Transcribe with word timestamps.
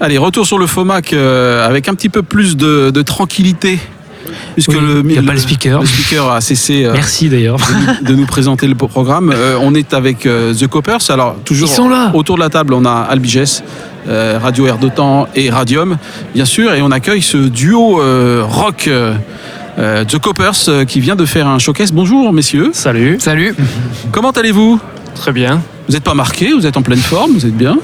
Allez, 0.00 0.18
retour 0.18 0.46
sur 0.46 0.58
le 0.58 0.66
FOMAC 0.66 1.12
euh, 1.12 1.66
avec 1.66 1.88
un 1.88 1.94
petit 1.94 2.08
peu 2.10 2.22
plus 2.22 2.56
de, 2.56 2.90
de 2.90 3.02
tranquillité. 3.02 3.78
Puisque 4.54 4.70
Oui, 4.70 4.78
le, 4.80 5.02
il 5.06 5.12
y 5.14 5.18
a 5.18 5.22
pas 5.22 5.32
le 5.32 5.38
speaker. 5.38 5.80
le 5.80 5.86
speaker 5.86 6.30
a 6.30 6.40
cessé 6.40 6.84
euh, 6.84 6.92
Merci 6.92 7.28
d'ailleurs. 7.28 7.56
de 8.02 8.14
nous 8.14 8.26
présenter 8.26 8.66
le 8.66 8.74
programme. 8.74 9.32
Euh, 9.34 9.56
on 9.60 9.74
est 9.74 9.94
avec 9.94 10.26
euh, 10.26 10.52
The 10.52 10.66
Coppers. 10.66 11.10
Alors, 11.10 11.36
toujours 11.44 11.68
Ils 11.68 11.72
sont 11.74 11.88
là. 11.88 12.10
autour 12.12 12.34
de 12.36 12.40
la 12.40 12.48
table, 12.50 12.74
on 12.74 12.84
a 12.84 12.90
Albiges, 13.08 13.62
euh, 14.08 14.38
Radio 14.42 14.66
Air 14.66 14.78
d'Otan 14.78 15.28
et 15.34 15.48
Radium, 15.48 15.96
bien 16.34 16.44
sûr. 16.44 16.74
Et 16.74 16.82
on 16.82 16.90
accueille 16.90 17.22
ce 17.22 17.36
duo 17.36 18.00
euh, 18.02 18.42
rock, 18.46 18.88
euh, 18.88 19.14
euh, 19.78 20.04
The 20.04 20.18
Coppers, 20.18 20.68
euh, 20.68 20.84
qui 20.84 21.00
vient 21.00 21.16
de 21.16 21.24
faire 21.24 21.46
un 21.46 21.58
showcase. 21.58 21.92
Bonjour, 21.92 22.32
messieurs. 22.32 22.70
Salut. 22.72 23.16
Salut. 23.20 23.54
Comment 24.10 24.30
allez-vous? 24.32 24.80
Très 25.14 25.32
bien. 25.32 25.62
Vous 25.88 25.94
n'êtes 25.94 26.04
pas 26.04 26.14
marqué, 26.14 26.52
vous 26.52 26.66
êtes 26.66 26.76
en 26.76 26.82
pleine 26.82 26.98
forme, 26.98 27.32
vous 27.32 27.46
êtes 27.46 27.56
bien? 27.56 27.78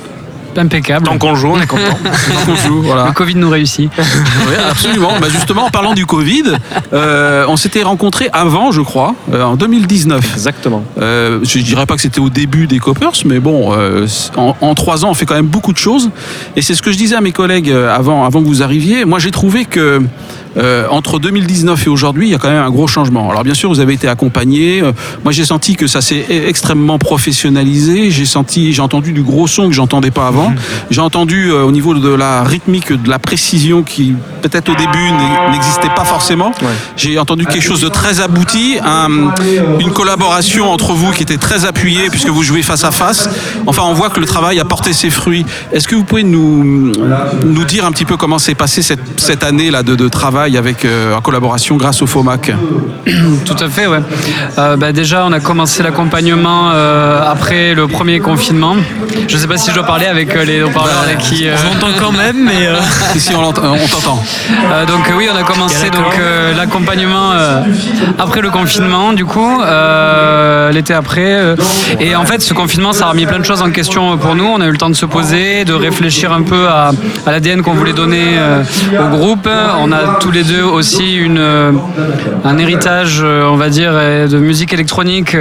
Impeccable. 0.57 1.07
Tant 1.07 1.19
qu'on 1.19 1.35
joue, 1.35 1.49
on 1.49 1.61
est 1.61 1.67
content. 1.67 1.99
On 2.49 2.57
joue, 2.57 2.83
voilà. 2.83 3.07
Le 3.07 3.13
Covid 3.13 3.35
nous 3.37 3.51
réussit. 3.51 3.91
Oui, 4.47 4.55
absolument. 4.71 5.13
Bah, 5.21 5.29
justement, 5.31 5.67
en 5.67 5.71
parlant 5.71 5.95
du 5.95 6.05
Covid, 6.07 6.45
euh, 6.93 7.45
on 7.49 7.57
s'était 7.57 7.83
rencontrés 7.83 8.29
avant, 8.33 8.73
je 8.73 8.81
crois, 8.81 9.15
euh, 9.33 9.43
en 9.43 9.57
2019. 9.57 10.33
Exactement. 10.35 10.83
Euh, 11.01 11.41
je 11.43 11.59
ne 11.59 11.63
dirais 11.63 11.87
pas 11.87 11.95
que 11.95 12.03
c'était 12.03 12.21
au 12.21 12.29
début 12.31 12.67
des 12.67 12.79
Coppers, 12.79 13.13
mais 13.25 13.39
bon, 13.39 13.73
euh, 13.73 14.07
en, 14.37 14.57
en 14.61 14.75
trois 14.75 15.05
ans, 15.05 15.11
on 15.11 15.15
fait 15.15 15.27
quand 15.27 15.35
même 15.35 15.47
beaucoup 15.47 15.73
de 15.73 15.79
choses. 15.79 16.11
Et 16.57 16.63
c'est 16.63 16.75
ce 16.75 16.83
que 16.83 16.91
je 16.93 16.97
disais 16.99 17.17
à 17.17 17.21
mes 17.21 17.33
collègues 17.33 17.71
avant, 17.71 18.25
avant 18.25 18.43
que 18.43 18.47
vous 18.47 18.63
arriviez. 18.63 19.05
Moi, 19.05 19.19
j'ai 19.19 19.31
trouvé 19.31 19.65
que 19.65 20.03
euh, 20.57 20.87
entre 20.91 21.19
2019 21.19 21.87
et 21.87 21.91
aujourd'hui, 21.91 22.29
il 22.29 22.31
y 22.31 22.35
a 22.35 22.39
quand 22.39 22.51
même 22.51 22.63
un 22.63 22.71
gros 22.71 22.87
changement. 22.87 23.31
Alors 23.31 23.43
bien 23.45 23.55
sûr, 23.55 23.69
vous 23.71 23.81
avez 23.81 23.95
été 23.95 24.09
accompagné. 24.09 24.83
Euh, 24.83 24.93
moi, 25.25 25.33
j'ai 25.33 25.45
senti 25.45 25.77
que 25.77 25.87
ça 25.87 26.01
s'est 26.01 26.25
e- 26.31 26.49
extrêmement 26.49 26.99
professionnalisé. 26.99 28.11
J'ai 28.11 28.27
senti, 28.27 28.73
j'ai 28.73 28.83
entendu 28.83 29.13
du 29.13 29.23
gros 29.23 29.47
son 29.47 29.69
que 29.69 29.75
j'entendais 29.75 30.11
pas 30.11 30.27
avant. 30.27 30.53
J'ai 30.91 31.01
entendu 31.01 31.51
euh, 31.51 31.63
au 31.65 31.73
niveau 31.73 31.95
de 31.95 32.09
la 32.15 32.43
rythmique, 32.45 32.93
de 32.93 33.09
la 33.09 33.19
précision 33.19 33.83
qui 33.83 34.15
peut-être 34.43 34.69
au 34.71 34.75
début 34.75 35.11
n'e- 35.11 35.53
n'existait 35.53 35.89
pas 35.97 36.05
forcément. 36.05 36.53
J'ai 36.97 37.19
entendu 37.19 37.47
quelque 37.47 37.63
chose 37.65 37.81
de 37.81 37.89
très 37.89 38.21
abouti, 38.21 38.77
un- 38.85 39.33
une 39.81 39.91
collaboration 39.93 40.71
entre 40.71 40.93
vous 40.93 41.13
qui 41.13 41.23
était 41.23 41.39
très 41.39 41.65
appuyée 41.65 42.09
puisque 42.11 42.29
vous 42.29 42.43
jouez 42.43 42.63
face 42.63 42.85
à 42.85 42.91
face. 42.91 43.29
Enfin, 43.67 43.83
on 43.87 43.95
voit 43.95 44.11
que 44.11 44.21
le 44.21 44.27
travail 44.27 44.61
a 44.61 44.65
porté 44.65 44.93
ses 44.93 45.11
fruits. 45.11 45.47
Est-ce 45.73 45.89
que 45.89 45.95
vous 45.95 46.05
pouvez 46.05 46.25
nous, 46.25 46.93
nous 47.45 47.65
dire 47.65 47.87
un 47.87 47.93
petit 47.93 48.05
peu 48.05 48.17
comment 48.17 48.39
s'est 48.39 48.55
passée 48.55 48.83
cette, 48.83 49.01
cette 49.17 49.43
année 49.45 49.71
là 49.71 49.83
de, 49.83 49.95
de 49.95 50.09
travail? 50.09 50.42
Avec 50.43 50.85
euh, 50.85 51.15
en 51.15 51.21
collaboration 51.21 51.77
grâce 51.77 52.03
au 52.03 52.07
FOMAC 52.07 52.53
Tout 53.45 53.57
à 53.61 53.69
fait, 53.69 53.87
ouais. 53.87 54.01
Euh, 54.59 54.77
bah, 54.77 54.93
déjà, 54.93 55.25
on 55.27 55.33
a 55.33 55.39
commencé 55.41 55.83
l'accompagnement 55.83 56.71
euh, 56.73 57.21
après 57.31 57.75
le 57.75 57.87
premier 57.87 58.19
confinement. 58.21 58.75
Je 59.29 59.35
ne 59.37 59.41
sais 59.41 59.47
pas 59.47 59.57
si 59.57 59.71
je 59.71 59.77
dois 59.77 59.85
parler 59.87 60.07
avec 60.07 60.35
les 60.47 60.63
haut-parleurs 60.63 61.01
avec 61.05 61.19
qui. 61.19 61.47
On 61.49 61.77
entend 61.77 61.93
quand 61.99 62.13
même, 62.13 62.45
mais 62.45 62.69
Ici, 63.15 63.33
on 63.37 63.41
l'entend- 63.43 63.77
t'entend. 63.91 64.23
Donc 64.89 65.11
oui, 65.17 65.29
on 65.33 65.37
a 65.37 65.43
commencé 65.45 65.91
donc 65.91 66.19
l'accompagnement 66.57 67.31
après 68.19 68.41
le 68.41 68.51
confinement, 68.51 69.13
du 69.13 69.25
coup, 69.25 69.61
l'été 70.73 70.95
après. 70.95 71.55
et 72.01 72.17
en 72.17 72.25
fait, 72.25 72.41
ce 72.43 72.55
confinement, 72.55 72.93
ça 72.93 73.07
a 73.07 73.11
remis 73.11 73.27
plein 73.27 73.39
de 73.39 73.45
choses 73.45 73.63
en 73.63 73.71
question 73.71 74.17
pour 74.19 74.35
nous. 74.35 74.45
On 74.45 74.61
a 74.61 74.67
eu 74.67 74.71
le 74.73 74.79
temps 74.79 74.91
de 74.91 74.95
se 74.95 75.07
poser, 75.07 75.65
de 75.65 75.73
réfléchir 75.75 76.33
un 76.33 76.43
peu 76.43 76.67
à, 76.69 76.91
à 77.27 77.31
l'ADN 77.31 77.63
qu'on 77.63 77.75
voulait 77.75 77.93
donner 77.93 78.25
euh, 78.39 78.63
au 79.01 79.09
groupe. 79.17 79.49
On 79.81 79.93
a 79.93 80.19
tous 80.21 80.31
les 80.33 80.45
deux 80.45 80.63
aussi 80.63 81.17
une, 81.17 81.39
euh, 81.39 81.73
un 82.45 82.59
héritage, 82.59 83.21
euh, 83.23 83.45
on 83.47 83.57
va 83.57 83.69
dire, 83.69 83.91
euh, 83.93 84.27
de 84.29 84.39
musique 84.39 84.73
électronique, 84.73 85.37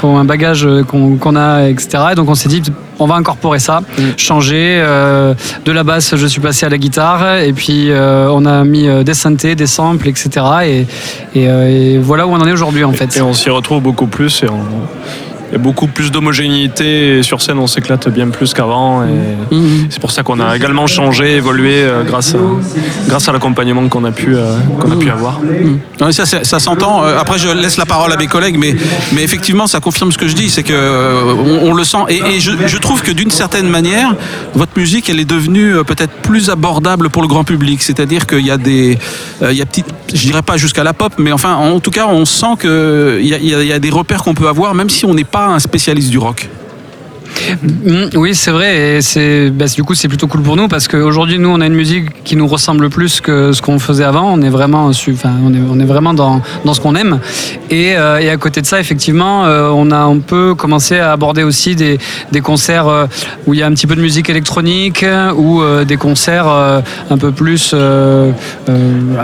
qu'on- 0.00 0.18
un 0.18 0.24
bagage 0.24 0.66
qu'on 0.88 1.36
a, 1.36 1.68
etc. 1.68 1.88
Et 2.12 2.14
donc 2.14 2.28
on 2.28 2.34
s'est 2.34 2.48
dit, 2.48 2.62
on 2.98 3.06
va 3.06 3.14
incorporer 3.16 3.58
ça, 3.58 3.80
changer. 4.16 4.80
euh, 4.82 5.34
de 5.64 5.72
la 5.72 5.82
basse, 5.82 6.14
je 6.16 6.26
suis 6.26 6.40
passé 6.40 6.66
à 6.66 6.68
la 6.68 6.78
guitare, 6.78 7.38
et 7.38 7.52
puis 7.52 7.90
on 7.92 8.44
a 8.46 8.64
mis 8.64 8.86
des 9.04 9.14
synthés, 9.14 9.54
des 9.54 9.66
samples, 9.66 10.08
etc. 10.08 10.28
Et, 10.64 10.86
et, 11.34 11.44
et 11.94 11.98
voilà 11.98 12.26
où 12.26 12.30
on 12.30 12.36
en 12.40 12.46
est 12.46 12.52
aujourd'hui 12.52 12.84
en 12.84 12.92
fait. 12.92 13.16
et 13.16 13.22
on 13.22 13.32
s'y 13.32 13.50
retrouve 13.50 13.82
beaucoup 13.82 14.06
plus 14.06 14.42
et 14.42 14.46
on- 14.48 15.33
il 15.50 15.52
y 15.52 15.56
a 15.56 15.58
beaucoup 15.58 15.86
plus 15.86 16.10
d'homogénéité 16.10 17.18
et 17.18 17.22
sur 17.22 17.40
scène 17.42 17.58
on 17.58 17.66
s'éclate 17.66 18.08
bien 18.08 18.28
plus 18.28 18.52
qu'avant 18.54 19.02
et 19.04 19.08
Mhm. 19.54 19.86
c'est 19.90 20.00
pour 20.00 20.10
ça 20.10 20.22
qu'on 20.22 20.40
a 20.40 20.56
également 20.56 20.86
changé, 20.86 21.36
évolué 21.36 21.74
euh, 21.82 22.02
grâce 22.02 22.34
à, 22.34 22.38
grâce 23.08 23.28
à 23.28 23.32
l'accompagnement 23.32 23.86
qu'on 23.88 24.04
a 24.04 24.10
pu 24.12 24.34
euh, 24.36 24.56
qu'on 24.80 24.90
a 24.90 24.96
pu 24.96 25.10
avoir. 25.10 25.40
Non, 26.00 26.06
mais 26.06 26.12
ça, 26.12 26.58
s'entend. 26.58 27.04
Euh, 27.04 27.18
Après, 27.18 27.38
je 27.38 27.48
laisse 27.48 27.76
la 27.76 27.86
parole 27.86 28.12
à 28.12 28.16
mes 28.16 28.26
collègues, 28.26 28.56
mais, 28.58 28.74
mais 29.12 29.22
effectivement, 29.22 29.66
ça 29.66 29.80
confirme 29.80 30.10
ce 30.12 30.18
que 30.18 30.26
je 30.28 30.34
dis, 30.34 30.50
c'est 30.50 30.68
euh, 30.70 31.22
on, 31.62 31.72
le 31.74 31.84
sent. 31.84 31.98
Et, 32.08 32.16
et 32.18 32.40
je, 32.40 32.52
je 32.66 32.78
trouve 32.78 33.02
que 33.02 33.12
d'une 33.12 33.30
certaine 33.30 33.68
manière, 33.68 34.14
votre 34.54 34.72
musique, 34.76 35.08
elle 35.10 35.20
est 35.20 35.24
devenue 35.24 35.74
peut-être 35.86 36.12
plus 36.22 36.50
abordable 36.50 37.10
pour 37.10 37.22
le 37.22 37.28
grand 37.28 37.44
public. 37.44 37.82
C'est-à-dire 37.82 38.26
qu'il 38.26 38.44
y 38.46 38.50
a 38.50 38.56
des, 38.56 38.98
il 39.42 39.52
y 39.56 39.62
a 39.62 39.66
petite, 39.66 39.86
je 40.12 40.20
dirais 40.26 40.42
pas 40.42 40.56
jusqu'à 40.56 40.84
la 40.84 40.92
pop, 40.94 41.12
mais 41.18 41.32
enfin, 41.32 41.54
en 41.56 41.80
tout 41.80 41.90
cas, 41.90 42.06
on 42.08 42.24
sent 42.24 42.56
que 42.58 43.18
il 43.20 43.26
y 43.28 43.34
a, 43.34 43.38
il 43.38 43.46
y 43.48 43.54
a- 43.54 43.62
il 43.62 43.68
y 43.68 43.72
a 43.72 43.78
des 43.78 43.90
repères 43.90 44.22
qu'on 44.22 44.34
peut 44.34 44.48
avoir, 44.48 44.74
même 44.74 44.90
si 44.90 45.04
on 45.04 45.14
n'est 45.14 45.24
pas 45.34 45.46
un 45.46 45.58
spécialiste 45.58 46.10
du 46.10 46.18
rock. 46.18 46.48
Mm, 47.62 48.16
oui, 48.16 48.34
c'est 48.34 48.50
vrai. 48.50 48.96
Et 48.96 49.02
c'est, 49.02 49.50
bah, 49.50 49.66
du 49.66 49.82
coup, 49.84 49.94
c'est 49.94 50.08
plutôt 50.08 50.26
cool 50.26 50.42
pour 50.42 50.56
nous 50.56 50.68
parce 50.68 50.88
qu'aujourd'hui, 50.88 51.38
nous, 51.38 51.48
on 51.48 51.60
a 51.60 51.66
une 51.66 51.74
musique 51.74 52.22
qui 52.24 52.36
nous 52.36 52.46
ressemble 52.46 52.88
plus 52.90 53.20
que 53.20 53.52
ce 53.52 53.60
qu'on 53.62 53.78
faisait 53.78 54.04
avant. 54.04 54.32
On 54.32 54.40
est 54.42 54.48
vraiment, 54.50 54.86
enfin, 54.86 55.30
on 55.44 55.52
est, 55.54 55.58
on 55.70 55.78
est 55.80 55.84
vraiment 55.84 56.14
dans, 56.14 56.40
dans 56.64 56.74
ce 56.74 56.80
qu'on 56.80 56.94
aime. 56.94 57.20
Et, 57.70 57.96
euh, 57.96 58.18
et 58.18 58.30
à 58.30 58.36
côté 58.36 58.60
de 58.60 58.66
ça, 58.66 58.80
effectivement, 58.80 59.46
euh, 59.46 59.68
on 59.74 59.90
a 59.90 59.98
un 59.98 60.18
peu 60.18 60.54
commencé 60.54 60.98
à 60.98 61.12
aborder 61.12 61.42
aussi 61.42 61.76
des, 61.76 61.98
des 62.32 62.40
concerts 62.40 62.88
euh, 62.88 63.06
où 63.46 63.54
il 63.54 63.60
y 63.60 63.62
a 63.62 63.66
un 63.66 63.72
petit 63.72 63.86
peu 63.86 63.96
de 63.96 64.00
musique 64.00 64.28
électronique 64.30 65.04
ou 65.36 65.62
des 65.86 65.96
concerts 65.96 66.46
un 66.48 67.18
peu 67.18 67.32
plus, 67.32 67.74
un 67.74 68.32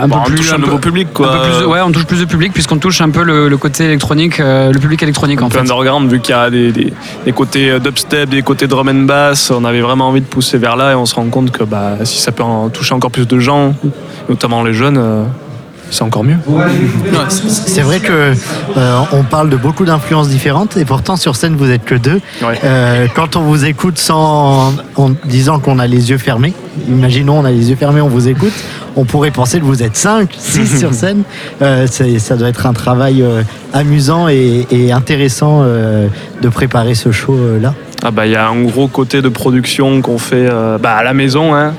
Bon, 0.07 0.15
peu 0.15 0.15
on 0.19 0.23
plus, 0.23 0.35
touche 0.37 0.53
un 0.53 0.55
peu- 0.57 0.61
nouveau 0.65 0.77
public 0.77 1.07
un 1.11 1.13
quoi. 1.13 1.31
peu 1.31 1.39
plus, 1.59 1.65
ouais, 1.65 1.79
on 1.81 1.91
touche 1.91 2.05
plus 2.05 2.19
de 2.19 2.25
public 2.25 2.53
puisqu'on 2.53 2.77
touche 2.77 3.01
un 3.01 3.09
peu 3.09 3.23
le, 3.23 3.49
le 3.49 3.57
côté 3.57 3.85
électronique, 3.85 4.37
le 4.39 4.77
public 4.79 5.01
électronique 5.03 5.41
un 5.41 5.45
en 5.45 5.49
peu 5.49 5.55
fait. 5.55 5.61
underground 5.61 6.09
vu 6.11 6.19
qu'il 6.19 6.35
y 6.35 6.37
a 6.37 6.49
des, 6.49 6.71
des, 6.71 6.93
des 7.25 7.31
côtés 7.31 7.71
euh, 7.71 7.79
des 8.29 8.41
côtés 8.41 8.67
drum 8.67 8.89
and 8.89 9.05
bass. 9.05 9.51
On 9.51 9.65
avait 9.65 9.81
vraiment 9.81 10.09
envie 10.09 10.21
de 10.21 10.25
pousser 10.25 10.57
vers 10.57 10.75
là 10.75 10.91
et 10.91 10.95
on 10.95 11.05
se 11.05 11.15
rend 11.15 11.25
compte 11.25 11.51
que 11.51 11.63
bah, 11.63 11.97
si 12.03 12.19
ça 12.19 12.31
peut 12.31 12.43
en 12.43 12.69
toucher 12.69 12.93
encore 12.93 13.11
plus 13.11 13.27
de 13.27 13.39
gens, 13.39 13.73
notamment 14.29 14.63
les 14.63 14.73
jeunes, 14.73 14.97
euh, 14.97 15.23
c'est 15.91 16.03
encore 16.03 16.23
mieux. 16.23 16.37
C'est 17.47 17.81
vrai 17.81 17.99
que 17.99 18.33
euh, 18.77 18.99
on 19.11 19.23
parle 19.23 19.49
de 19.49 19.57
beaucoup 19.57 19.85
d'influences 19.85 20.29
différentes 20.29 20.77
et 20.77 20.85
pourtant 20.85 21.15
sur 21.15 21.35
scène 21.35 21.55
vous 21.55 21.69
êtes 21.69 21.83
que 21.85 21.95
deux. 21.95 22.21
Ouais. 22.41 22.59
Euh, 22.63 23.07
quand 23.13 23.35
on 23.35 23.41
vous 23.41 23.65
écoute 23.65 23.97
sans 23.97 24.73
en 24.95 25.09
disant 25.25 25.59
qu'on 25.59 25.79
a 25.79 25.87
les 25.87 26.09
yeux 26.09 26.17
fermés, 26.17 26.53
imaginons 26.87 27.39
on 27.39 27.45
a 27.45 27.51
les 27.51 27.69
yeux 27.69 27.75
fermés, 27.75 28.01
on 28.01 28.07
vous 28.07 28.29
écoute, 28.29 28.53
on 28.95 29.05
pourrait 29.05 29.31
penser 29.31 29.59
que 29.59 29.65
vous 29.65 29.83
êtes 29.83 29.97
5, 29.97 30.29
6 30.37 30.79
sur 30.79 30.93
scène. 30.93 31.23
Euh, 31.61 31.87
ça 31.87 32.35
doit 32.35 32.49
être 32.49 32.65
un 32.65 32.73
travail 32.73 33.23
amusant 33.73 34.27
et, 34.29 34.67
et 34.71 34.91
intéressant 34.91 35.63
de 35.63 36.49
préparer 36.49 36.95
ce 36.95 37.11
show 37.11 37.37
là. 37.61 37.73
Ah 38.03 38.09
bah 38.09 38.25
il 38.25 38.31
y 38.31 38.35
a 38.35 38.47
un 38.47 38.63
gros 38.63 38.87
côté 38.87 39.21
de 39.21 39.29
production 39.29 40.01
qu'on 40.01 40.17
fait 40.17 40.47
euh, 40.49 40.79
bah, 40.79 40.95
à 40.95 41.03
la 41.03 41.13
maison, 41.13 41.53
hein. 41.53 41.75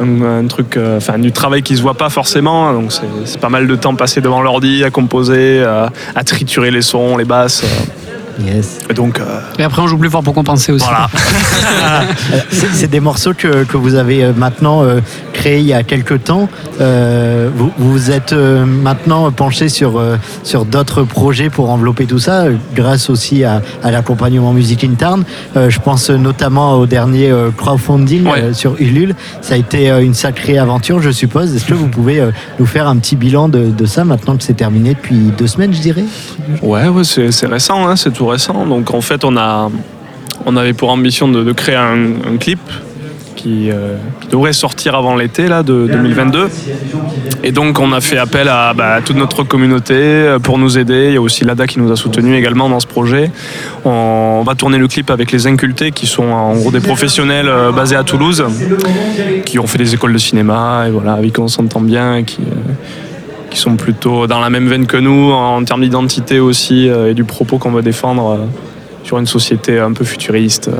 un, 0.00 0.46
truc, 0.46 0.76
euh, 0.76 1.00
du 1.16 1.32
travail 1.32 1.62
qui 1.62 1.76
se 1.76 1.82
voit 1.82 1.94
pas 1.94 2.10
forcément, 2.10 2.74
donc 2.74 2.92
c'est 3.24 3.40
pas 3.40 3.48
mal 3.48 3.66
de 3.66 3.74
temps 3.74 3.94
passé 3.94 4.20
devant 4.20 4.42
l'ordi 4.42 4.84
à 4.84 4.90
composer, 4.90 5.62
à, 5.62 5.90
à 6.14 6.24
triturer 6.24 6.70
les 6.70 6.82
sons, 6.82 7.16
les 7.16 7.24
basses, 7.24 7.64
euh, 7.64 8.11
Yes. 8.40 8.78
et 8.90 8.94
donc 8.94 9.20
euh, 9.20 9.40
Et 9.58 9.62
après, 9.62 9.82
on 9.82 9.86
joue 9.86 9.98
plus 9.98 10.10
fort 10.10 10.22
pour 10.22 10.34
compenser 10.34 10.72
aussi. 10.72 10.84
voilà. 10.84 11.08
C'est 12.50 12.68
c'est 12.72 12.86
des 12.88 13.00
morceaux 13.00 13.34
que, 13.34 13.64
que 13.64 13.76
vous 13.76 13.94
avez 13.94 14.24
euh, 14.24 14.32
maintenant 14.36 14.82
euh, 14.84 15.00
créés 15.32 15.58
il 15.60 15.66
y 15.66 15.72
a 15.72 15.82
quelques 15.82 16.24
temps. 16.24 16.48
Euh, 16.80 17.48
vous 17.54 17.70
vous 17.78 18.10
êtes 18.10 18.32
euh, 18.32 18.64
maintenant 18.64 19.30
penché 19.30 19.68
sur, 19.68 19.98
euh, 19.98 20.16
sur 20.44 20.64
d'autres 20.64 21.02
projets 21.02 21.50
pour 21.50 21.70
envelopper 21.70 22.06
tout 22.06 22.18
ça, 22.18 22.42
euh, 22.42 22.54
grâce 22.74 23.10
aussi 23.10 23.44
à, 23.44 23.62
à 23.82 23.90
l'accompagnement 23.90 24.52
Music 24.52 24.84
Intern. 24.84 25.24
Euh, 25.56 25.70
je 25.70 25.78
pense 25.80 26.10
notamment 26.10 26.74
au 26.74 26.86
dernier 26.86 27.30
euh, 27.30 27.50
crowdfunding 27.56 28.26
Ouais. 28.26 28.40
euh, 28.42 28.52
sur 28.54 28.76
Ulule. 28.80 29.14
Ça 29.40 29.54
a 29.54 29.56
été 29.56 29.90
euh, 29.90 30.00
une 30.02 30.14
sacrée 30.14 30.58
aventure, 30.58 31.00
je 31.02 31.10
suppose. 31.10 31.54
Est-ce 31.54 31.64
que 31.66 31.74
vous 31.74 31.88
pouvez 31.88 32.20
euh, 32.20 32.30
nous 32.58 32.66
faire 32.66 32.86
un 32.88 32.96
petit 32.96 33.16
bilan 33.16 33.48
de, 33.48 33.66
de 33.66 33.86
ça 33.86 34.04
maintenant 34.04 34.36
que 34.36 34.42
c'est 34.44 34.54
terminé 34.54 34.94
depuis 34.94 35.16
deux 35.36 35.46
semaines, 35.46 35.72
je 35.74 35.80
dirais? 35.80 36.04
Ouais, 36.62 36.88
ouais, 36.88 37.04
c'est 37.04 37.30
c'est 37.32 37.46
récent, 37.46 37.86
hein, 37.88 37.96
c'est 37.96 38.12
tout 38.12 38.21
récent. 38.26 38.66
Donc 38.66 38.92
en 38.92 39.00
fait, 39.00 39.24
on 39.24 39.36
a, 39.36 39.70
on 40.46 40.56
avait 40.56 40.72
pour 40.72 40.90
ambition 40.90 41.28
de, 41.28 41.52
créer 41.52 41.76
un, 41.76 42.36
clip 42.38 42.60
qui, 43.36 43.70
euh, 43.70 43.96
qui 44.20 44.28
devrait 44.28 44.52
sortir 44.52 44.94
avant 44.94 45.16
l'été 45.16 45.48
là 45.48 45.62
de 45.62 45.86
2022. 45.90 46.48
Et 47.42 47.52
donc 47.52 47.80
on 47.80 47.92
a 47.92 48.00
fait 48.00 48.18
appel 48.18 48.48
à 48.48 48.72
bah, 48.74 49.00
toute 49.04 49.16
notre 49.16 49.42
communauté 49.42 49.94
euh, 49.94 50.38
pour 50.38 50.58
nous 50.58 50.78
aider. 50.78 51.08
Il 51.08 51.14
y 51.14 51.16
a 51.16 51.20
aussi 51.20 51.44
l'ADA 51.44 51.66
qui 51.66 51.78
nous 51.78 51.90
a 51.90 51.96
soutenus 51.96 52.36
également 52.38 52.68
dans 52.68 52.80
ce 52.80 52.86
projet. 52.86 53.30
On, 53.84 54.42
va 54.44 54.54
tourner 54.54 54.78
le 54.78 54.88
clip 54.88 55.10
avec 55.10 55.30
les 55.30 55.46
Incultés 55.46 55.92
qui 55.92 56.06
sont 56.06 56.24
en 56.24 56.54
gros 56.54 56.70
des 56.70 56.80
professionnels 56.80 57.48
euh, 57.48 57.72
basés 57.72 57.96
à 57.96 58.02
Toulouse, 58.02 58.44
qui 59.44 59.58
ont 59.58 59.66
fait 59.66 59.78
des 59.78 59.94
écoles 59.94 60.12
de 60.12 60.18
cinéma 60.18 60.84
et 60.88 60.90
voilà, 60.90 61.14
avec 61.14 61.34
qui 61.34 61.40
on 61.40 61.48
s'entend 61.48 61.80
bien 61.80 62.16
et 62.16 62.24
qui, 62.24 62.40
qui 63.52 63.58
sont 63.58 63.76
plutôt 63.76 64.26
dans 64.26 64.40
la 64.40 64.50
même 64.50 64.66
veine 64.66 64.86
que 64.86 64.96
nous 64.96 65.30
en 65.30 65.62
termes 65.64 65.82
d'identité 65.82 66.40
aussi 66.40 66.88
euh, 66.88 67.10
et 67.10 67.14
du 67.14 67.24
propos 67.24 67.58
qu'on 67.58 67.70
veut 67.70 67.82
défendre. 67.82 68.48
Euh. 69.02 69.06
sur 69.06 69.18
une 69.18 69.26
société 69.26 69.78
un 69.78 69.92
peu 69.92 70.04
futuriste. 70.04 70.70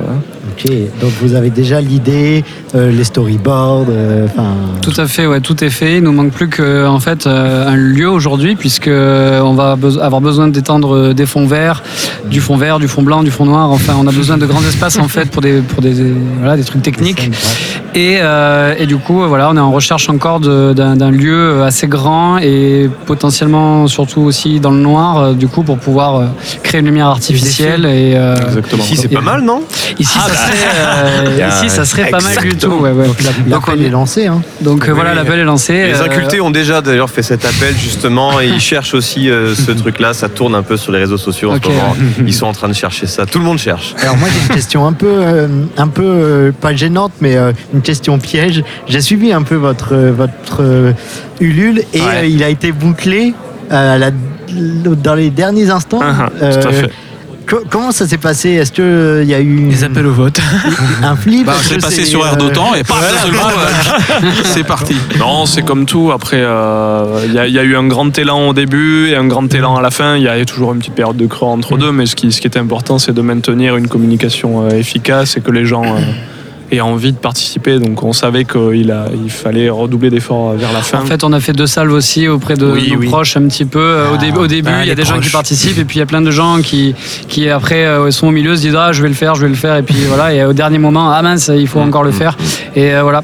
Ok, 0.52 0.70
donc 1.00 1.12
vous 1.22 1.34
avez 1.34 1.50
déjà 1.50 1.80
l'idée, 1.80 2.44
euh, 2.74 2.90
les 2.90 3.04
storyboards, 3.04 3.86
euh. 3.88 4.26
Tout 4.82 4.92
à 4.96 5.06
fait, 5.06 5.26
ouais, 5.26 5.40
tout 5.40 5.62
est 5.64 5.70
fait. 5.70 5.98
Il 5.98 6.02
nous 6.02 6.12
manque 6.12 6.32
plus 6.32 6.48
que 6.48 6.86
en 6.86 7.00
fait 7.00 7.26
euh, 7.26 7.66
un 7.69 7.76
lieu 7.76 8.10
aujourd'hui, 8.10 8.56
puisque 8.56 8.88
on 8.88 9.54
va 9.54 9.76
avoir 10.00 10.20
besoin 10.20 10.48
d'étendre 10.48 11.14
des 11.14 11.26
fonds 11.26 11.46
verts, 11.46 11.82
du 12.30 12.40
fond 12.40 12.56
vert, 12.56 12.78
du 12.78 12.88
fond 12.88 13.02
blanc, 13.02 13.22
du 13.22 13.30
fond 13.30 13.46
noir. 13.46 13.70
Enfin, 13.70 13.94
on 13.98 14.06
a 14.06 14.12
besoin 14.12 14.36
de 14.36 14.46
grands 14.46 14.62
espaces 14.62 14.98
en 14.98 15.08
fait 15.08 15.30
pour 15.30 15.42
des 15.42 15.60
pour 15.60 15.80
des 15.80 15.94
voilà 16.40 16.56
des 16.56 16.64
trucs 16.64 16.82
techniques. 16.82 17.30
Et, 17.94 18.19
euh, 18.20 18.74
et 18.78 18.86
du 18.86 18.96
coup, 18.96 19.20
voilà, 19.26 19.50
on 19.50 19.56
est 19.56 19.60
en 19.60 19.70
recherche 19.70 20.08
encore 20.08 20.40
d'un 20.40 21.10
lieu 21.10 21.62
assez 21.62 21.86
grand 21.88 22.38
et 22.38 22.88
potentiellement 23.04 23.86
surtout 23.86 24.22
aussi 24.22 24.60
dans 24.60 24.70
le 24.70 24.78
noir, 24.78 25.19
euh, 25.19 25.32
du 25.34 25.46
coup, 25.46 25.62
pour 25.62 25.76
pouvoir 25.76 26.16
euh, 26.16 26.26
créer 26.62 26.80
une 26.80 26.86
lumière 26.86 27.08
artificielle. 27.08 27.84
Et 27.84 28.12
euh, 28.17 28.37
Exactement. 28.37 28.82
Ici, 28.85 28.97
c'est 28.97 29.09
pas 29.09 29.20
mal, 29.20 29.43
non 29.43 29.62
ici, 29.99 30.19
ça 30.19 30.35
serait, 30.35 30.56
euh, 31.38 31.49
ici, 31.49 31.69
ça 31.70 31.85
serait 31.85 32.11
pas 32.11 32.20
mal 32.20 32.32
du 32.32 32.38
tout. 32.41 32.47
Exactement. 32.47 32.81
ouais, 32.81 32.91
ouais. 32.93 33.06
Donc 33.06 33.23
la- 33.23 33.31
Donc, 33.31 33.67
l'appel 33.67 33.82
on- 33.82 33.87
est 33.87 33.91
lancé. 33.91 34.26
Hein. 34.26 34.43
donc, 34.61 34.88
euh, 34.88 34.93
voilà, 34.93 35.14
l'appel 35.14 35.38
est 35.41 35.44
lancé. 35.44 35.73
Les 35.75 36.00
Euh, 36.00 36.05
incultés 36.05 36.41
ont 36.41 36.50
déjà 36.50 36.81
d'ailleurs 36.81 37.11
fait 37.11 37.23
cet 37.23 37.44
appel 37.44 37.75
justement 37.76 38.41
et 38.41 38.47
ils 38.49 38.61
cherchent 38.61 38.94
aussi 38.94 39.31
euh, 39.31 39.55
ce 39.55 39.70
truc-là. 39.73 40.14
Ça 40.14 40.29
tourne 40.29 40.55
un 40.55 40.62
peu 40.62 40.76
sur 40.76 40.93
les 40.93 40.99
réseaux 40.99 41.19
sociaux 41.19 41.50
en 41.53 41.56
ce 41.62 41.69
moment. 41.69 41.97
Ils 42.26 42.35
sont 42.35 42.47
en 42.47 42.53
train 42.53 42.69
de 42.69 42.73
chercher 42.75 43.06
ça. 43.06 43.26
Tout 43.26 43.38
le 43.38 43.44
monde 43.44 43.59
cherche. 43.59 43.94
Alors 44.03 44.17
moi 44.17 44.29
j'ai 44.32 44.41
une 44.49 44.55
question 44.55 44.87
un 44.87 44.93
peu, 44.93 45.06
euh, 45.11 45.49
un 45.76 45.88
peu 45.88 46.03
euh, 46.05 46.53
pas 46.53 46.75
gênante, 46.75 47.12
mais 47.20 47.37
euh, 47.37 47.53
une 47.75 47.82
question 47.82 48.19
piège. 48.19 48.62
J'ai 48.88 49.00
suivi 49.00 49.32
un 49.32 49.43
peu 49.43 49.55
votre 49.56 49.94
euh, 49.94 50.12
votre 50.12 50.62
euh, 50.62 50.93
Ulule 51.41 51.82
et 51.93 52.00
Ouais. 52.00 52.06
euh, 52.17 52.26
il 52.26 52.43
a 52.43 52.49
été 52.49 52.73
bouclé 52.73 53.35
euh, 53.73 53.94
à 53.94 53.99
la- 53.99 54.11
dans 54.50 55.15
les 55.15 55.31
derniers 55.31 55.70
instants. 55.70 56.00
Ah, 56.03 56.26
ah, 56.29 56.31
Euh, 56.43 56.62
tout 56.62 56.69
à 56.69 56.73
fait. 56.73 56.91
Co- 57.52 57.64
comment 57.69 57.93
ça 57.93 58.06
s'est 58.08 58.19
passé? 58.19 58.50
Est-ce 58.50 58.72
que 58.72 58.82
euh, 58.82 59.22
il 59.22 59.28
y 59.28 59.34
a 59.34 59.40
eu 59.40 59.66
Les 59.69 59.84
appels 59.84 60.06
au 60.06 60.12
vote. 60.12 60.40
un 61.02 61.16
flip? 61.16 61.46
Bah, 61.46 61.54
c'est 61.62 61.81
passé 61.81 62.04
sur 62.04 62.26
air 62.26 62.34
euh, 62.34 62.37
d'autant 62.38 62.75
et 62.75 62.82
seul 62.84 63.32
coup, 63.32 63.37
euh, 63.38 64.31
c'est 64.44 64.64
parti. 64.64 64.96
Non, 65.19 65.46
c'est 65.46 65.62
comme 65.62 65.87
tout. 65.87 66.10
Après, 66.12 66.38
euh, 66.40 67.22
il 67.26 67.32
y, 67.34 67.38
a- 67.38 67.46
il 67.46 67.54
y 67.54 67.58
a 67.58 67.62
eu 67.62 67.76
un 67.76 67.87
grand 67.87 68.16
élan 68.19 68.49
au 68.49 68.52
début 68.54 69.08
et 69.08 69.16
un 69.16 69.26
grand 69.26 69.52
élan 69.54 69.76
à 69.76 69.82
la 69.82 69.90
fin. 69.90 70.16
Il 70.16 70.22
y 70.22 70.28
a 70.28 70.43
toujours 70.44 70.72
une 70.72 70.78
petite 70.81 70.94
période 70.94 71.16
de 71.16 71.26
creux 71.26 71.46
entre 71.49 71.76
deux, 71.76 71.93
mais 71.93 72.06
ce 72.06 72.16
qui, 72.16 72.32
ce 72.32 72.40
qui 72.40 72.46
était 72.46 72.58
important, 72.58 72.99
c'est 72.99 73.12
de 73.12 73.20
maintenir 73.22 73.76
une 73.76 73.88
communication 73.88 74.66
euh, 74.66 74.70
efficace 74.70 75.37
et 75.37 75.40
que 75.40 75.50
les 75.50 75.66
gens 75.66 75.84
euh, 75.84 76.00
aient 76.72 76.80
envie 76.80 77.12
de 77.12 77.16
participer. 77.19 77.78
Donc, 77.78 78.02
on 78.02 78.12
savait 78.12 78.44
qu'il 78.44 78.90
a- 78.90 79.06
il 79.24 79.30
fallait 79.30 79.69
redoubler 79.70 80.10
d'efforts 80.10 80.52
vers 80.54 80.72
la 80.72 80.80
fin. 80.80 81.00
En 81.00 81.06
fait, 81.06 81.22
on 81.24 81.32
a 81.32 81.40
fait 81.40 81.52
deux 81.52 81.66
salves 81.66 81.92
aussi 81.92 82.28
auprès 82.28 82.54
de 82.54 82.66
Oui, 82.66 82.90
nos 82.92 82.98
oui. 82.98 83.06
proches 83.08 83.36
un 83.36 83.42
petit 83.48 83.64
peu. 83.64 83.78
Euh, 83.80 84.10
au, 84.10 84.14
Ah. 84.14 84.19
dé- 84.19 84.32
au 84.36 84.46
début, 84.46 84.70
Ah, 84.72 84.82
il 84.82 84.88
y 84.88 84.90
a 84.90 84.94
des 84.94 85.04
gens 85.04 85.19
qui 85.20 85.30
participent 85.30 85.78
et 85.78 85.84
puis 85.84 85.96
il 85.96 86.00
y 86.00 86.02
a 86.02 86.06
plein 86.06 86.22
de 86.22 86.30
gens 86.30 86.58
qui, 86.62 86.94
qui 87.28 87.48
après 87.48 87.84
euh, 87.84 88.10
sont 88.10 88.28
au 88.28 88.30
milieu, 88.30 88.56
se 88.56 88.62
disent 88.62 88.76
ah 88.76 88.92
je 88.92 89.02
vais 89.02 89.08
le 89.08 89.14
faire, 89.14 89.34
je 89.34 89.42
vais 89.42 89.48
le 89.48 89.54
faire 89.54 89.76
et 89.76 89.82
puis 89.82 89.96
voilà. 90.08 90.32
Et 90.34 90.44
au 90.44 90.52
dernier 90.52 90.78
moment, 90.78 91.10
ah 91.12 91.20
mince, 91.22 91.50
il 91.54 91.69
faut 91.69 91.80
encore 91.80 92.04
le 92.04 92.12
faire. 92.12 92.36
Et 92.76 92.94
euh, 92.94 93.02
voilà. 93.02 93.22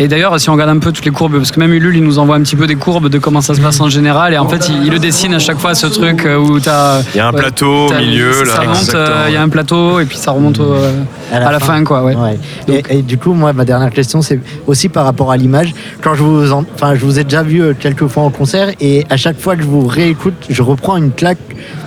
Et 0.00 0.06
d'ailleurs, 0.08 0.38
si 0.38 0.48
on 0.48 0.52
regarde 0.52 0.70
un 0.70 0.78
peu 0.78 0.92
toutes 0.92 1.04
les 1.04 1.10
courbes, 1.10 1.36
parce 1.36 1.50
que 1.50 1.58
même 1.58 1.72
Ulule, 1.72 1.96
il 1.96 2.04
nous 2.04 2.18
envoie 2.20 2.36
un 2.36 2.42
petit 2.42 2.54
peu 2.56 2.66
des 2.68 2.76
courbes 2.76 3.08
de 3.08 3.18
comment 3.18 3.40
ça 3.40 3.54
se 3.54 3.60
passe 3.60 3.80
en 3.80 3.88
général. 3.88 4.32
Et 4.32 4.38
en 4.38 4.48
fait, 4.48 4.68
il, 4.68 4.84
il 4.86 4.90
le 4.92 4.98
dessine 5.00 5.34
à 5.34 5.38
chaque 5.40 5.58
fois 5.58 5.74
ce 5.74 5.86
truc 5.88 6.24
euh, 6.24 6.36
où 6.38 6.60
tu 6.60 6.68
as. 6.68 7.02
Il 7.14 7.18
y 7.18 7.20
a 7.20 7.28
un 7.28 7.32
plateau 7.32 7.88
au 7.88 7.94
milieu 7.94 8.32
Ça 8.32 8.44
là. 8.44 8.60
remonte, 8.60 8.94
euh, 8.94 9.24
il 9.28 9.34
y 9.34 9.36
a 9.36 9.42
un 9.42 9.48
plateau 9.48 9.98
et 10.00 10.04
puis 10.04 10.16
ça 10.16 10.30
remonte 10.30 10.60
au- 10.60 10.72
euh, 10.74 10.92
à 11.32 11.50
la, 11.50 11.58
fin. 11.60 11.82
quoi. 11.84 12.02
Ouais. 12.04 12.14
Ouais. 12.16 12.38
Et, 12.68 12.87
et 12.88 13.02
du 13.02 13.18
coup, 13.18 13.32
moi, 13.34 13.52
ma 13.52 13.64
dernière 13.64 13.90
question, 13.90 14.22
c'est 14.22 14.40
aussi 14.66 14.88
par 14.88 15.04
rapport 15.04 15.30
à 15.30 15.36
l'image. 15.36 15.74
Quand 16.02 16.14
je 16.14 16.22
vous, 16.22 16.52
en- 16.52 16.64
enfin, 16.74 16.94
je 16.94 17.04
vous 17.04 17.18
ai 17.18 17.24
déjà 17.24 17.42
vu 17.42 17.62
euh, 17.62 17.74
quelques 17.78 18.06
fois 18.06 18.22
en 18.22 18.30
concert, 18.30 18.70
et 18.80 19.04
à 19.10 19.16
chaque 19.16 19.38
fois 19.38 19.56
que 19.56 19.62
je 19.62 19.68
vous 19.68 19.86
réécoute, 19.86 20.34
je 20.48 20.62
reprends 20.62 20.96
une 20.96 21.12
claque 21.12 21.38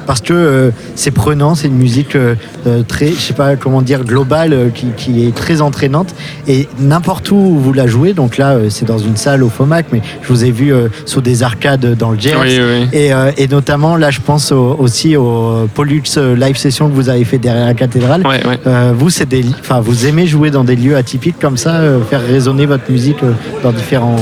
parce 0.06 0.21
que 0.21 0.33
euh, 0.33 0.71
c'est 0.95 1.12
prenant, 1.12 1.56
c'est 1.56 1.68
une 1.68 1.77
musique 1.77 2.15
euh, 2.15 2.36
euh, 2.68 2.83
très, 2.88 3.07
je 3.09 3.19
sais 3.19 3.33
pas 3.33 3.56
comment 3.56 3.81
dire, 3.81 4.03
globale, 4.03 4.71
qui, 4.74 4.88
qui 4.98 5.25
est 5.27 5.36
très 5.36 5.62
entraînante. 5.62 6.13
Et 6.48 6.68
n'importe 6.80 7.31
où 7.31 7.57
vous 7.59 7.74
la 7.74 7.88
jouez, 7.88 8.13
donc 8.13 8.38
là, 8.38 8.57
c'est 8.69 8.86
dans 8.86 8.98
une 8.98 9.15
salle 9.18 9.44
au 9.44 9.50
FOMAC, 9.50 9.88
mais 9.92 10.01
je 10.21 10.27
vous 10.27 10.44
ai 10.45 10.51
vu 10.51 10.74
sur 11.06 11.21
des 11.21 11.44
arcades 11.44 11.95
dans 11.95 12.12
le 12.12 12.19
Gers. 12.19 12.38
Oui, 12.42 12.59
oui. 12.59 12.88
Et, 12.94 13.12
et 13.38 13.48
notamment, 13.48 13.95
là, 13.95 14.12
je 14.12 14.19
pense 14.21 14.51
au- 14.51 14.75
aussi 14.80 15.15
au 15.15 15.68
Pollux 15.74 16.04
live 16.38 16.57
session 16.57 16.89
que 16.89 16.94
vous 16.94 17.09
avez 17.09 17.24
fait 17.24 17.38
derrière 17.38 17.65
la 17.65 17.74
cathédrale. 17.74 18.25
Ouais, 18.25 18.42
ouais. 18.45 18.59
Vous, 18.94 19.09
c'est 19.09 19.27
des, 19.27 19.45
enfin, 19.59 19.80
vous 19.81 20.06
aimez 20.07 20.27
jouer 20.27 20.51
dans 20.51 20.63
des 20.63 20.75
lieux 20.75 20.95
atypiques 20.95 21.39
comme 21.39 21.57
ça, 21.57 21.81
faire 22.09 22.21
résonner 22.25 22.65
votre 22.65 22.89
musique 22.92 23.19
dans 23.63 23.71
différents. 23.71 24.15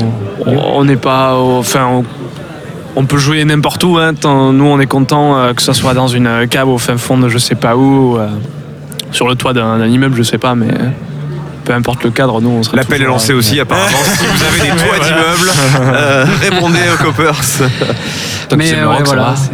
On 0.46 0.84
n'est 0.86 0.96
pas. 0.96 1.36
Enfin, 1.36 1.88
on, 1.92 2.04
on 2.96 3.06
peut 3.06 3.18
jouer 3.18 3.44
n'importe 3.46 3.84
où. 3.84 3.98
hein, 3.98 4.14
nous, 4.24 4.66
on 4.66 4.80
est 4.80 4.88
content 4.88 5.38
euh, 5.38 5.54
que 5.54 5.62
ce 5.62 5.74
soit 5.74 5.94
dans 5.94 6.08
une 6.08 6.48
cave 6.50 6.70
au 6.70 6.78
fin 6.78 6.98
fond 6.98 7.18
de 7.18 7.30
je 7.30 7.38
sais 7.38 7.56
pas 7.56 7.76
où, 7.76 8.18
euh, 8.18 8.28
sur 9.12 9.28
le 9.28 9.36
toit 9.36 9.54
d'un 9.54 9.78
d'un 9.80 9.88
immeuble, 9.88 10.16
je 10.16 10.24
sais 10.24 10.38
pas, 10.38 10.56
mais 10.56 10.68
euh, 10.68 10.90
peu 11.66 11.74
importe 11.74 12.04
le 12.04 12.12
cadre, 12.12 12.42
nous, 12.42 12.50
on 12.50 12.64
serait. 12.64 12.78
L'appel 12.78 13.02
est 13.02 13.06
lancé 13.06 13.34
euh, 13.34 13.38
aussi 13.38 13.60
apparemment. 13.60 13.88
si 14.04 14.26
vous 14.26 14.44
avez 14.44 14.72
des 14.72 14.84
toits 14.84 15.00
d'immeubles, 15.06 15.52
euh, 15.96 16.26
répondez 16.42 16.80
aux 16.94 17.04
coppers. 17.04 17.40
Mais 18.58 18.74
euh, 18.74 18.88
ouais, 18.90 19.04
voilà, 19.06 19.22
va. 19.22 19.36
c'est- 19.36 19.52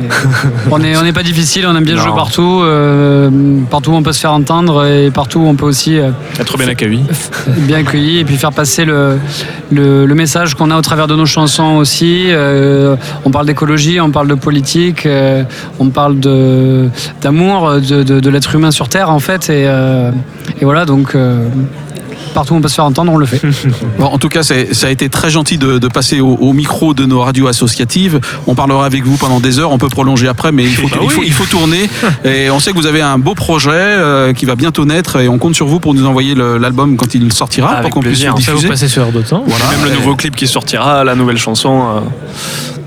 on 0.72 0.80
n'est 0.80 0.96
on 0.96 1.04
n'est 1.04 1.12
pas 1.12 1.24
difficile, 1.24 1.68
on 1.68 1.75
aime 1.75 1.84
bien 1.84 1.96
Non. 1.96 2.02
jouer 2.04 2.12
partout, 2.16 2.62
euh, 2.63 3.30
partout 3.69 3.92
où 3.92 3.96
on 3.96 4.04
peut 4.04 4.13
se 4.13 4.22
faire 4.22 4.31
entendre 4.31 4.86
et 4.86 5.12
partout 5.12 5.40
où 5.40 5.48
on 5.48 5.56
peut 5.56 5.66
aussi 5.66 6.00
euh, 6.00 6.12
Être 6.40 6.57
bien 6.57 6.69
accueilli. 6.69 7.04
bien 7.48 7.80
accueilli 7.80 8.19
et 8.19 8.24
puis 8.24 8.38
faire 8.38 8.54
passer 8.54 8.86
le, 8.86 9.18
le, 9.69 10.06
le 10.06 10.16
message 10.16 10.56
qu'on 10.56 10.72
a 10.72 10.78
au 10.78 10.81
travers 10.81 11.07
de 11.07 11.16
nos 11.16 11.25
chansons 11.25 11.75
aussi. 11.75 12.28
Euh, 12.30 12.96
on 13.25 13.31
parle 13.31 13.48
d'écologie, 13.48 14.00
on 14.00 14.12
parle 14.12 14.30
de 14.30 14.36
politique, 14.36 15.06
euh, 15.06 15.44
on 15.80 15.90
parle 15.90 16.18
de 16.22 16.90
d'amour 17.22 17.74
de, 17.81 18.04
de, 18.04 18.19
de 18.22 18.30
l'être 18.30 18.56
humain 18.56 18.72
sur 18.72 18.88
Terre 18.88 19.10
en 19.10 19.19
fait 19.19 19.50
et, 19.50 19.66
euh, 19.68 20.12
et 20.62 20.63
voilà 20.63 20.86
donc 20.86 21.16
euh, 21.16 21.46
partout 22.35 22.53
où 22.53 22.57
on 22.57 22.61
peut 22.61 22.67
se 22.67 22.75
faire 22.75 22.85
entendre 22.85 23.11
on 23.11 23.17
le 23.17 23.25
fait. 23.25 23.41
Bon, 23.97 24.05
en 24.05 24.17
tout 24.19 24.29
cas, 24.29 24.43
c'est- 24.43 24.73
ça 24.75 24.87
a 24.87 24.89
été 24.91 25.09
très 25.09 25.29
gentil 25.31 25.57
de, 25.57 25.79
de 25.79 25.87
passer 25.87 26.19
au, 26.21 26.35
au 26.35 26.53
micro 26.53 26.93
de 26.93 27.05
nos 27.05 27.21
radios 27.21 27.47
associatives. 27.47 28.19
On 28.45 28.53
parlera 28.53 28.85
avec 28.85 29.03
vous 29.05 29.17
pendant 29.17 29.39
des 29.39 29.57
heures. 29.59 29.71
On 29.71 29.77
peut 29.79 29.87
prolonger 29.89 30.27
après, 30.27 30.51
mais 30.51 30.63
il 30.65 30.75
faut, 30.75 30.87
Bah 30.87 30.97
il 31.01 31.09
faut, 31.09 31.21
oui. 31.21 31.25
il 31.27 31.33
faut 31.33 31.45
tourner. 31.45 31.89
Et 32.25 32.49
on 32.51 32.59
sait 32.59 32.71
que 32.71 32.77
vous 32.77 32.85
avez 32.85 33.01
un 33.01 33.17
beau 33.17 33.33
projet 33.33 33.71
euh, 33.73 34.33
qui 34.33 34.45
va 34.45 34.55
bientôt 34.55 34.85
naître 34.85 35.19
et 35.19 35.27
on 35.29 35.37
compte 35.39 35.55
sur 35.55 35.65
vous 35.67 35.79
pour 35.79 35.93
nous 35.95 36.05
envoyer 36.05 36.35
le- 36.35 36.57
l'album 36.57 36.97
quand 36.97 37.15
il 37.15 37.31
sortira, 37.33 37.69
Avec 37.69 37.83
pour 37.83 37.91
qu'on 37.91 37.99
puisse 38.01 38.19
le 38.19 38.25
Ça 38.25 38.31
vous 38.31 38.37
diffuser. 38.37 38.67
passez 38.67 38.87
sur 38.87 39.11
de 39.11 39.21
temps. 39.21 39.43
Voilà. 39.47 39.65
Même 39.69 39.85
le 39.89 39.95
nouveau 39.95 40.15
clip 40.15 40.35
qui 40.35 40.45
sortira, 40.47 41.03
la 41.03 41.15
nouvelle 41.15 41.37
chanson, 41.37 41.81
euh, 41.81 41.99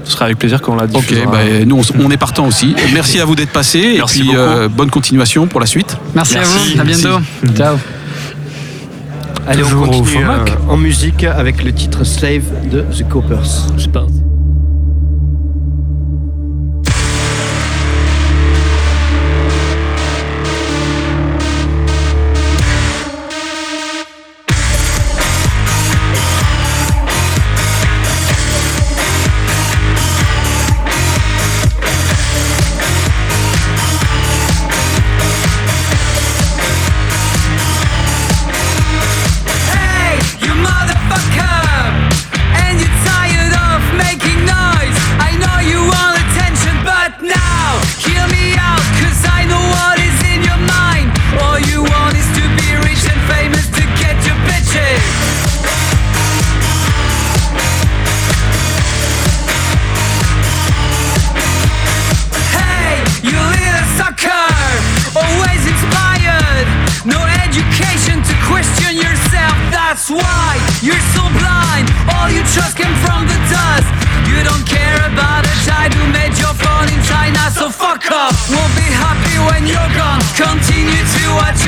ce 0.05 0.13
sera 0.13 0.27
avec 0.27 0.39
plaisir 0.39 0.61
qu'on 0.61 0.77
la 0.77 0.85
Ok, 0.85 0.91
diffusera. 1.01 1.27
bah, 1.31 1.39
nous 1.67 1.81
on, 2.05 2.11
est 2.11 2.17
partant 2.17 2.47
aussi. 2.47 2.75
Merci 2.93 3.19
à 3.21 3.25
vous 3.25 3.35
d'être 3.35 3.51
passé 3.53 3.79
et 3.97 4.03
puis 4.07 4.31
euh, 4.35 4.69
bonne 4.69 4.91
continuation 4.91 5.47
pour 5.47 5.61
la 5.61 5.67
suite. 5.67 5.97
Merci, 6.15 6.37
à 6.39 6.43
vous, 6.43 6.81
à 6.81 6.85
bientôt. 6.85 7.19
Ciao. 7.57 7.77
Allez, 9.49 9.63
on 9.63 9.71
Toujours 9.71 9.87
continue 9.87 10.25
euh, 10.27 10.45
en 10.69 10.77
musique 10.77 11.25
avec 11.25 11.65
le 11.65 11.73
titre 11.73 12.05
Slave 12.05 12.69
de 12.71 12.83
The 12.83 13.09
Coppers. 13.09 13.47
C'est 13.79 13.91
pas. 13.91 14.05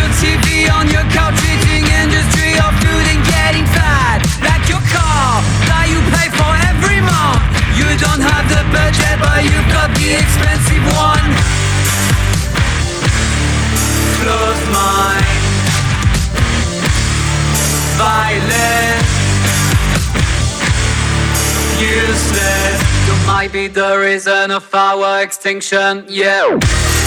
your 0.00 0.08
TV 0.16 0.64
on 0.72 0.88
your 0.88 1.04
couch, 1.12 1.36
eating 1.44 1.84
industry 1.84 2.56
or 2.56 2.72
food 2.80 3.04
and 3.12 3.20
getting 3.28 3.66
fat. 3.76 4.24
Like 4.40 4.64
your 4.72 4.80
car 4.88 5.44
that 5.68 5.84
you 5.92 6.00
pay 6.08 6.28
for 6.40 6.52
every 6.72 7.00
month. 7.04 7.44
You 7.76 7.88
don't 8.00 8.24
have 8.24 8.46
the 8.48 8.64
budget, 8.72 9.16
but 9.20 9.44
you've 9.44 9.68
got 9.68 9.92
the 10.00 10.08
expensive 10.16 10.84
one. 10.96 11.26
Close 14.24 14.62
mind. 14.72 15.28
Violent. 18.00 19.04
Useless. 21.76 22.78
You 23.04 23.14
might 23.26 23.52
be 23.52 23.68
the 23.68 23.98
reason 24.00 24.50
of 24.50 24.64
our 24.74 25.22
extinction, 25.22 26.04
yeah. 26.08 26.99